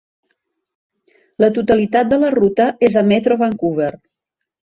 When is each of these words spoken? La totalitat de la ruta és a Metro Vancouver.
La 1.43 1.49
totalitat 1.57 2.09
de 2.13 2.19
la 2.23 2.33
ruta 2.37 2.67
és 2.89 2.97
a 2.97 3.03
Metro 3.13 3.37
Vancouver. 3.45 3.93